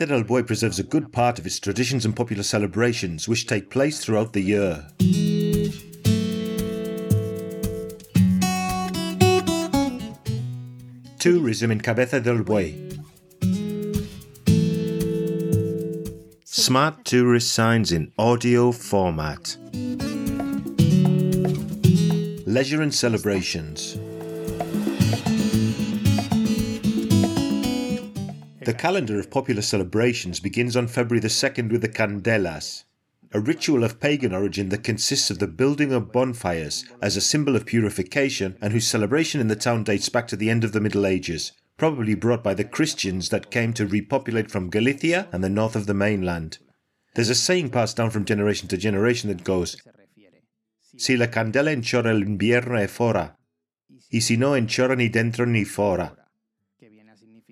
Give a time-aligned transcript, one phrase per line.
[0.00, 3.68] Cabeza del Buey preserves a good part of its traditions and popular celebrations, which take
[3.68, 4.86] place throughout the year.
[11.18, 12.78] Tourism in Cabeza del Buey.
[16.44, 19.54] Smart tourist signs in audio format.
[22.46, 23.98] Leisure and celebrations.
[28.70, 32.84] The calendar of popular celebrations begins on February the 2nd with the Candelas,
[33.32, 37.56] a ritual of pagan origin that consists of the building of bonfires as a symbol
[37.56, 40.80] of purification and whose celebration in the town dates back to the end of the
[40.80, 45.50] Middle Ages, probably brought by the Christians that came to repopulate from Galicia and the
[45.50, 46.58] north of the mainland.
[47.16, 49.76] There's a saying passed down from generation to generation that goes,
[50.96, 53.36] Si la candela enchora el invierno e fora,
[54.12, 56.19] y si no enchora ni dentro ni fora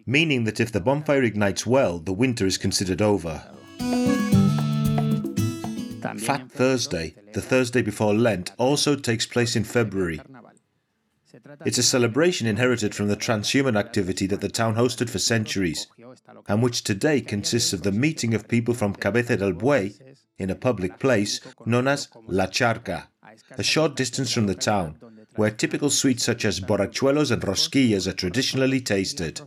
[0.09, 3.45] meaning that if the bonfire ignites well, the winter is considered over.
[6.17, 10.19] Fat Thursday, the Thursday before Lent, also takes place in February.
[11.67, 15.87] It's a celebration inherited from the transhumant activity that the town hosted for centuries,
[16.49, 20.01] and which today consists of the meeting of people from Cabeza del Buey
[20.39, 23.09] in a public place known as La Charca,
[23.59, 24.97] a short distance from the town,
[25.37, 29.43] where typical sweets such as borrachuelos and rosquillas are traditionally tasted.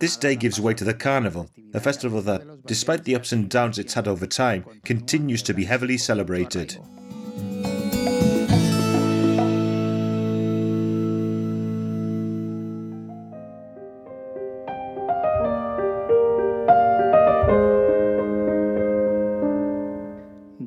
[0.00, 3.78] This day gives way to the Carnival, a festival that, despite the ups and downs
[3.78, 6.78] it's had over time, continues to be heavily celebrated.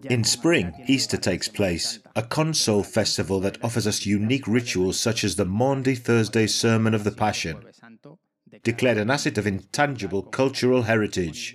[0.09, 5.35] In spring, Easter takes place, a console festival that offers us unique rituals such as
[5.35, 7.63] the Maundy Thursday Sermon of the Passion,
[8.63, 11.53] declared an asset of intangible cultural heritage.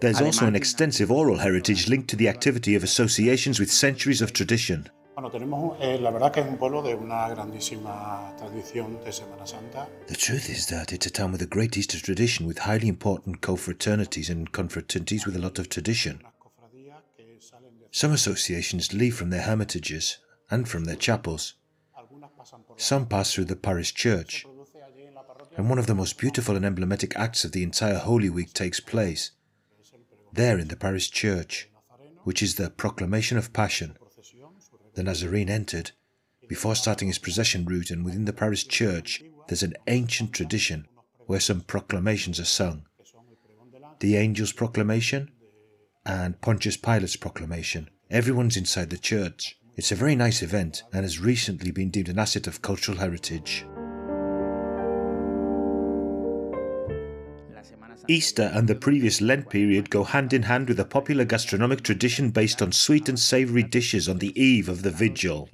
[0.00, 4.32] There's also an extensive oral heritage linked to the activity of associations with centuries of
[4.32, 4.88] tradition.
[5.18, 5.22] Eh,
[10.06, 13.42] the truth is that it's a town with a great Easter tradition with highly important
[13.42, 16.22] confraternities and confraternities with a lot of tradition.
[17.90, 20.16] Some associations leave from their hermitages
[20.50, 21.56] and from their chapels.
[22.78, 24.46] Some pass through the parish church.
[25.58, 28.80] And one of the most beautiful and emblematic acts of the entire Holy Week takes
[28.80, 29.32] place
[30.32, 31.68] there in the parish church,
[32.24, 33.96] which is the proclamation of Passion.
[34.94, 35.92] The Nazarene entered.
[36.48, 40.86] Before starting his procession route and within the parish church, there's an ancient tradition
[41.26, 42.86] where some proclamations are sung.
[44.00, 45.30] The angel's proclamation
[46.04, 47.88] and Pontius Pilate's proclamation.
[48.10, 49.56] Everyone's inside the church.
[49.76, 53.64] It's a very nice event and has recently been deemed an asset of cultural heritage.
[58.10, 62.30] Easter and the previous Lent period go hand in hand with a popular gastronomic tradition
[62.30, 65.48] based on sweet and savoury dishes on the eve of the vigil.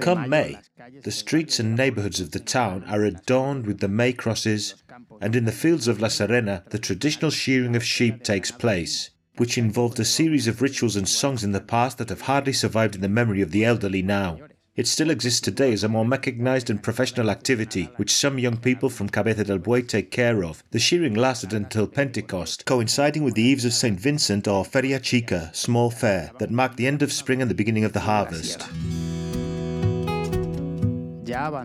[0.00, 0.58] Come May,
[1.02, 4.74] the streets and neighbourhoods of the town are adorned with the May crosses,
[5.20, 9.56] and in the fields of La Serena, the traditional shearing of sheep takes place, which
[9.56, 13.00] involved a series of rituals and songs in the past that have hardly survived in
[13.00, 14.38] the memory of the elderly now.
[14.76, 18.88] It still exists today as a more mechanized and professional activity, which some young people
[18.88, 20.62] from Cabeza del Buey take care of.
[20.70, 23.98] The shearing lasted until Pentecost, coinciding with the eves of St.
[23.98, 27.84] Vincent or Feria Chica, small fair, that marked the end of spring and the beginning
[27.84, 28.68] of the harvest.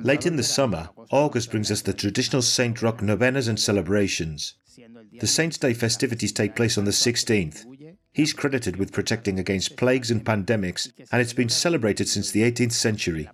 [0.03, 4.55] Late in the summer, August brings us the traditional Saint Roch novenas and celebrations.
[5.19, 7.65] The Saint's Day festivities take place on the 16th.
[8.13, 12.71] He's credited with protecting against plagues and pandemics, and it's been celebrated since the 18th
[12.71, 13.29] century.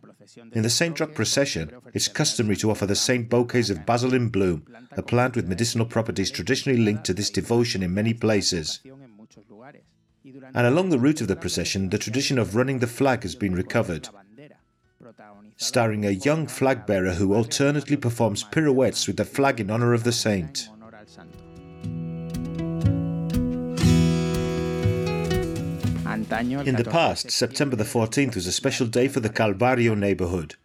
[0.54, 1.00] In the St.
[1.00, 5.36] Roch procession, it's customary to offer the saint bouquets of basil in bloom, a plant
[5.36, 8.80] with medicinal properties traditionally linked to this devotion in many places.
[10.54, 13.54] And along the route of the procession, the tradition of running the flag has been
[13.54, 14.10] recovered,
[15.62, 20.04] starring a young flag bearer who alternately performs pirouettes with the flag in honor of
[20.04, 20.70] the saint.
[26.66, 30.56] In the past, September the 14th was a special day for the Calvario neighborhood,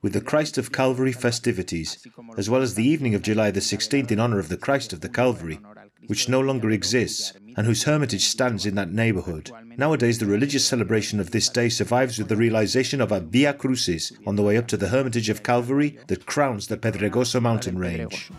[0.00, 2.06] with the Christ of Calvary festivities,
[2.38, 5.02] as well as the evening of July the 16th in honor of the Christ of
[5.02, 5.60] the Calvary,
[6.06, 9.50] which no longer exists and whose hermitage stands in that neighborhood.
[9.76, 14.12] Nowadays, the religious celebration of this day survives with the realization of a Via Crucis
[14.28, 18.30] on the way up to the hermitage of Calvary that crowns the Pedregoso mountain range.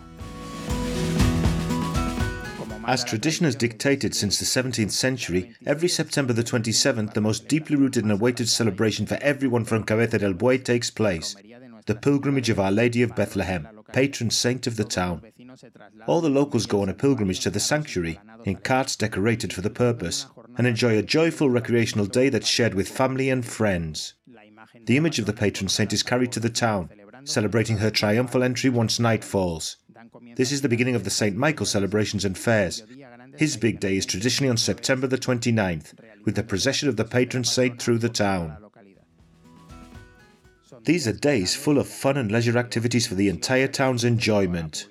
[2.86, 7.76] As tradition has dictated since the 17th century, every September the 27th, the most deeply
[7.76, 11.36] rooted and awaited celebration for everyone from Cabeza del Buey takes place
[11.90, 15.22] the pilgrimage of Our Lady of Bethlehem, patron saint of the town.
[16.06, 19.70] All the locals go on a pilgrimage to the sanctuary in carts decorated for the
[19.70, 20.26] purpose
[20.56, 24.14] and enjoy a joyful recreational day that's shared with family and friends.
[24.86, 26.90] The image of the patron saint is carried to the town,
[27.24, 29.76] celebrating her triumphal entry once night falls.
[30.36, 31.36] This is the beginning of the St.
[31.36, 32.84] Michael celebrations and fairs.
[33.36, 35.94] His big day is traditionally on September the 29th,
[36.24, 38.58] with the procession of the patron saint through the town.
[40.84, 44.86] These are days full of fun and leisure activities for the entire town's enjoyment.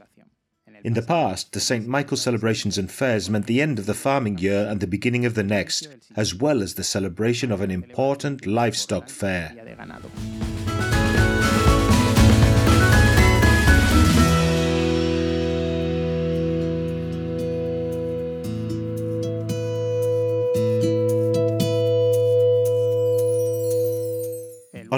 [0.84, 1.88] In the past, the St.
[1.88, 5.36] Michael celebrations and fairs meant the end of the farming year and the beginning of
[5.36, 9.54] the next, as well as the celebration of an important livestock fair.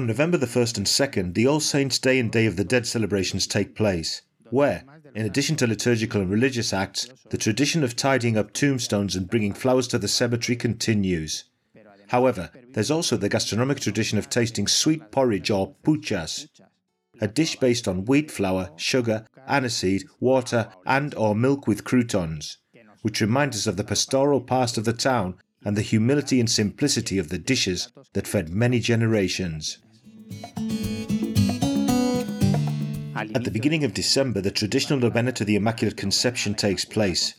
[0.01, 2.87] On November the 1st and 2nd, the All Saints' Day and Day of the Dead
[2.87, 4.83] celebrations take place, where,
[5.13, 9.53] in addition to liturgical and religious acts, the tradition of tidying up tombstones and bringing
[9.53, 11.43] flowers to the cemetery continues.
[12.07, 16.47] However, there's also the gastronomic tradition of tasting sweet porridge or puchas,
[17.21, 22.57] a dish based on wheat flour, sugar, aniseed, water, and or milk with croutons,
[23.03, 27.19] which reminds us of the pastoral past of the town and the humility and simplicity
[27.19, 29.77] of the dishes that fed many generations.
[33.35, 37.35] At the beginning of December, the traditional novena to the Immaculate Conception takes place,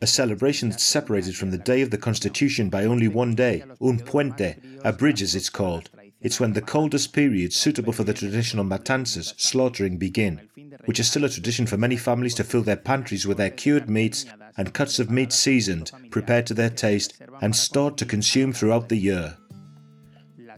[0.00, 3.98] a celebration that's separated from the day of the Constitution by only one day, un
[4.00, 5.88] puente, a bridge as it's called.
[6.20, 10.48] It's when the coldest periods suitable for the traditional matanzas, slaughtering, begin,
[10.86, 13.88] which is still a tradition for many families to fill their pantries with their cured
[13.88, 14.24] meats
[14.56, 18.96] and cuts of meat seasoned, prepared to their taste, and stored to consume throughout the
[18.96, 19.36] year.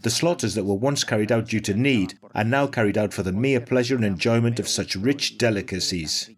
[0.03, 3.23] The slaughters that were once carried out due to need are now carried out for
[3.23, 6.29] the mere pleasure and enjoyment of such rich delicacies.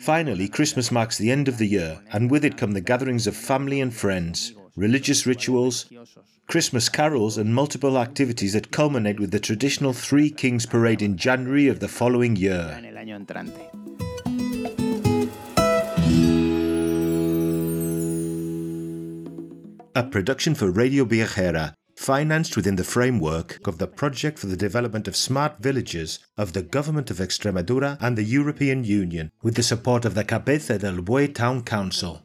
[0.00, 3.36] Finally, Christmas marks the end of the year, and with it come the gatherings of
[3.36, 5.88] family and friends, religious rituals,
[6.48, 11.68] Christmas carols, and multiple activities that culminate with the traditional Three Kings Parade in January
[11.68, 12.80] of the following year.
[19.94, 25.06] A production for Radio Viajera, financed within the framework of the Project for the Development
[25.06, 30.06] of Smart Villages of the Government of Extremadura and the European Union, with the support
[30.06, 32.22] of the Cabeza del Buey Town Council.